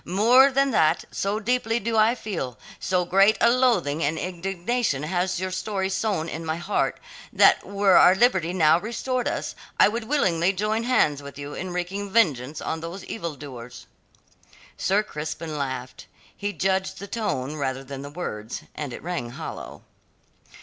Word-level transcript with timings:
More 0.03 0.49
than 0.49 0.71
that, 0.71 1.05
so 1.11 1.39
deeply 1.39 1.79
do 1.79 1.95
I 1.95 2.15
feel, 2.15 2.57
so 2.79 3.05
great 3.05 3.37
a 3.39 3.51
loathing 3.51 4.03
and 4.03 4.17
indignation 4.17 5.03
has 5.03 5.39
your 5.39 5.51
story 5.51 5.89
sown 5.91 6.27
in 6.27 6.43
my 6.43 6.55
heart, 6.57 6.99
that 7.31 7.63
were 7.63 7.97
our 7.97 8.15
liberty 8.15 8.51
now 8.51 8.79
restored 8.79 9.27
us 9.27 9.53
I 9.79 9.89
would 9.89 10.05
willingly 10.05 10.53
join 10.53 10.85
hands 10.85 11.21
with 11.21 11.37
you 11.37 11.53
in 11.53 11.71
wreaking 11.71 12.09
vengeance 12.09 12.61
on 12.61 12.81
these 12.81 13.03
evildoers." 13.05 13.85
Sir 14.75 15.03
Crispin 15.03 15.55
laughed. 15.55 16.07
He 16.35 16.51
judged 16.51 16.97
the 16.97 17.05
tone 17.05 17.55
rather 17.55 17.83
than 17.83 18.01
the 18.01 18.09
words, 18.09 18.63
and 18.73 18.93
it 18.93 19.03
rang 19.03 19.29
hollow. 19.29 19.83